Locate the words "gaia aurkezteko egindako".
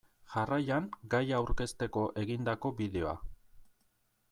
1.15-2.73